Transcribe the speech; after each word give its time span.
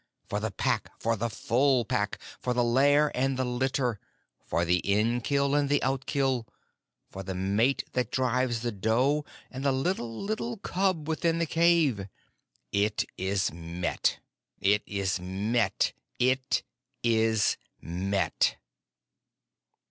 For 0.27 0.39
the 0.39 0.49
Pack 0.49 0.99
for 0.99 1.15
the 1.15 1.29
Full 1.29 1.85
Pack 1.85 2.17
for 2.39 2.55
the 2.55 2.63
lair 2.63 3.11
and 3.13 3.37
the 3.37 3.45
litter; 3.45 3.99
for 4.43 4.65
the 4.65 4.77
in 4.79 5.21
kill 5.21 5.53
and 5.53 5.69
the 5.69 5.83
out 5.83 6.07
kill; 6.07 6.47
for 7.11 7.21
the 7.21 7.35
mate 7.35 7.83
that 7.93 8.09
drives 8.09 8.61
the 8.61 8.71
doe 8.71 9.25
and 9.51 9.63
the 9.63 9.71
little, 9.71 10.11
little 10.19 10.57
cub 10.57 11.07
within 11.07 11.37
the 11.37 11.45
cave; 11.45 12.07
it 12.71 13.05
is 13.15 13.53
met! 13.53 14.17
it 14.59 14.81
is 14.87 15.19
met! 15.19 15.93
it 16.17 16.63
is 17.03 17.57
met!" 17.79 18.55